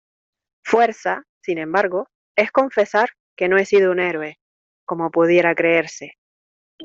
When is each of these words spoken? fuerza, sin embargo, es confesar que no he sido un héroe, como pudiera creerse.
fuerza, 0.63 1.27
sin 1.43 1.59
embargo, 1.59 2.07
es 2.35 2.51
confesar 2.51 3.11
que 3.37 3.47
no 3.47 3.59
he 3.59 3.67
sido 3.67 3.91
un 3.91 3.99
héroe, 3.99 4.39
como 4.83 5.11
pudiera 5.11 5.53
creerse. 5.53 6.17